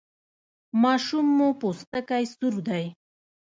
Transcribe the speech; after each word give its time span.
ماشوم 0.83 1.27
مو 1.37 1.47
پوستکی 1.59 2.23
سور 2.37 2.55
دی؟ 2.67 2.85